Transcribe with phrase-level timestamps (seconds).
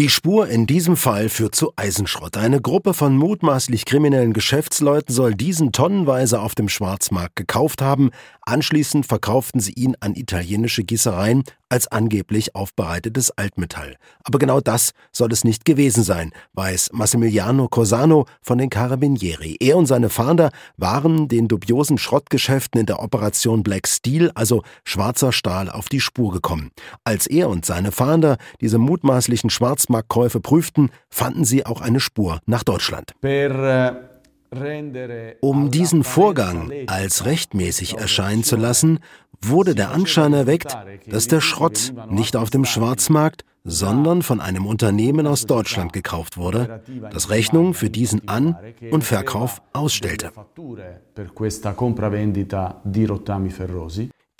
[0.00, 2.38] Die Spur in diesem Fall führt zu Eisenschrott.
[2.38, 8.08] Eine Gruppe von mutmaßlich kriminellen Geschäftsleuten soll diesen tonnenweise auf dem Schwarzmarkt gekauft haben.
[8.40, 13.96] Anschließend verkauften sie ihn an italienische Gießereien als angeblich aufbereitetes Altmetall.
[14.24, 19.56] Aber genau das soll es nicht gewesen sein, weiß Massimiliano Cosano von den Carabinieri.
[19.60, 25.32] Er und seine Fahnder waren den dubiosen Schrottgeschäften in der Operation Black Steel, also schwarzer
[25.32, 26.70] Stahl, auf die Spur gekommen.
[27.04, 32.64] Als er und seine Fahnder diese mutmaßlichen Schwarzmarktkäufe prüften, fanden sie auch eine Spur nach
[32.64, 33.14] Deutschland.
[33.20, 34.10] Per
[35.40, 38.98] um diesen Vorgang als rechtmäßig erscheinen zu lassen,
[39.42, 40.76] wurde der Anschein erweckt,
[41.06, 46.82] dass der Schrott nicht auf dem Schwarzmarkt, sondern von einem Unternehmen aus Deutschland gekauft wurde,
[47.10, 48.56] das Rechnungen für diesen An-
[48.90, 50.32] und Verkauf ausstellte.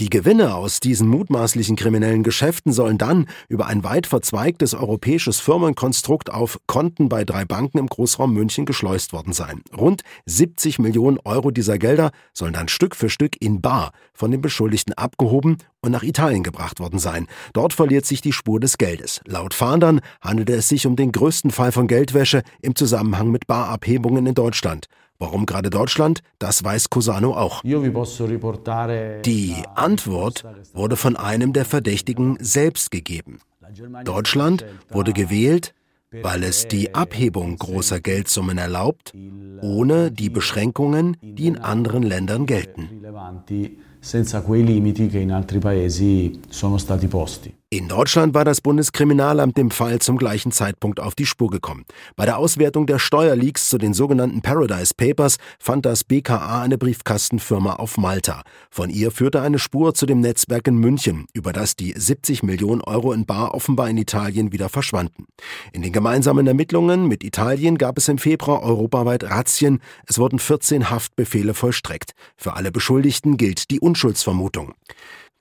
[0.00, 6.32] Die Gewinne aus diesen mutmaßlichen kriminellen Geschäften sollen dann über ein weit verzweigtes europäisches Firmenkonstrukt
[6.32, 9.60] auf Konten bei drei Banken im Großraum München geschleust worden sein.
[9.76, 14.40] Rund 70 Millionen Euro dieser Gelder sollen dann Stück für Stück in Bar von den
[14.40, 17.26] Beschuldigten abgehoben und nach Italien gebracht worden sein.
[17.52, 19.20] Dort verliert sich die Spur des Geldes.
[19.26, 24.26] Laut Fahndern handelte es sich um den größten Fall von Geldwäsche im Zusammenhang mit Barabhebungen
[24.26, 24.86] in Deutschland.
[25.20, 26.22] Warum gerade Deutschland?
[26.38, 27.62] Das weiß Cusano auch.
[27.62, 33.38] Die Antwort wurde von einem der Verdächtigen selbst gegeben.
[34.04, 35.74] Deutschland wurde gewählt,
[36.10, 39.12] weil es die Abhebung großer Geldsummen erlaubt,
[39.60, 42.88] ohne die Beschränkungen, die in anderen Ländern gelten
[47.72, 51.84] In Deutschland war das Bundeskriminalamt dem Fall zum gleichen Zeitpunkt auf die Spur gekommen.
[52.16, 57.74] Bei der Auswertung der Steuerleaks zu den sogenannten Paradise Papers fand das BKA eine Briefkastenfirma
[57.74, 58.42] auf Malta.
[58.72, 62.80] Von ihr führte eine Spur zu dem Netzwerk in München, über das die 70 Millionen
[62.80, 65.28] Euro in Bar offenbar in Italien wieder verschwanden.
[65.72, 69.80] In den gemeinsamen Ermittlungen mit Italien gab es im Februar europaweit Razzien.
[70.08, 72.14] Es wurden 14 Haftbefehle vollstreckt.
[72.36, 74.74] Für alle Beschuldigten gilt die Unschuldsvermutung.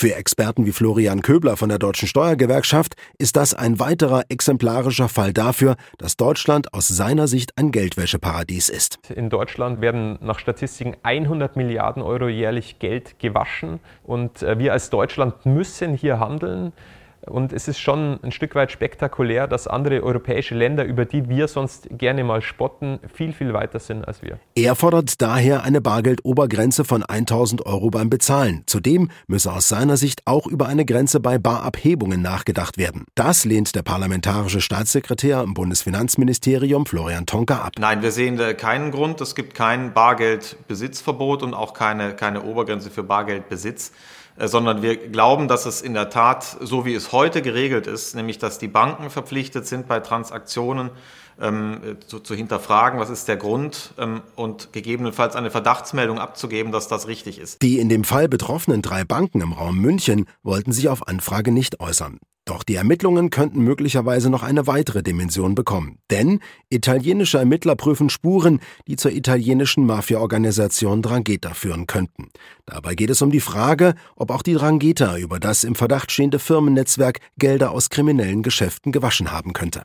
[0.00, 5.34] Für Experten wie Florian Köbler von der Deutschen Steuergewerkschaft ist das ein weiterer exemplarischer Fall
[5.34, 8.98] dafür, dass Deutschland aus seiner Sicht ein Geldwäscheparadies ist.
[9.14, 14.88] In Deutschland werden nach Statistiken 100 Milliarden Euro jährlich Geld gewaschen und äh, wir als
[14.88, 16.72] Deutschland müssen hier handeln.
[17.26, 21.48] Und es ist schon ein Stück weit spektakulär, dass andere europäische Länder, über die wir
[21.48, 24.38] sonst gerne mal spotten, viel, viel weiter sind als wir.
[24.54, 28.62] Er fordert daher eine Bargeldobergrenze von 1000 Euro beim Bezahlen.
[28.66, 33.04] Zudem müsse aus seiner Sicht auch über eine Grenze bei Barabhebungen nachgedacht werden.
[33.14, 37.72] Das lehnt der parlamentarische Staatssekretär im Bundesfinanzministerium Florian Tonka ab.
[37.78, 39.20] Nein, wir sehen keinen Grund.
[39.20, 43.92] Es gibt kein Bargeldbesitzverbot und auch keine, keine Obergrenze für Bargeldbesitz.
[44.40, 48.14] Äh, sondern wir glauben, dass es in der Tat, so wie es heute geregelt ist,
[48.14, 50.90] nämlich dass die Banken verpflichtet sind, bei Transaktionen
[51.40, 56.88] ähm, zu, zu, hinterfragen, was ist der Grund ähm, und gegebenenfalls eine Verdachtsmeldung abzugeben, dass
[56.88, 57.60] das richtig ist.
[57.62, 61.80] Die in dem Fall betroffenen drei Banken im Raum München wollten sich auf Anfrage nicht
[61.80, 62.18] äußern.
[62.46, 65.98] Doch die Ermittlungen könnten möglicherweise noch eine weitere Dimension bekommen.
[66.10, 72.28] Denn italienische Ermittler prüfen Spuren, die zur italienischen Mafia-Organisation Drangheta führen könnten.
[72.66, 76.38] Dabei geht es um die Frage, ob auch die Drangheta über das im Verdacht stehende
[76.38, 79.82] Firmennetzwerk Gelder aus kriminellen Geschäften gewaschen haben könnte.